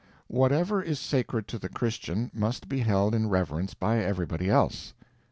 Whatever 0.29 0.81
is 0.81 0.99
sacred 0.99 1.47
to 1.49 1.59
the 1.59 1.69
Christian 1.69 2.31
must 2.33 2.67
be 2.67 2.79
held 2.79 3.13
in 3.13 3.29
reverence 3.29 3.75
by 3.75 3.99
everybody 3.99 4.49
else; 4.49 4.95
2. 4.99 5.05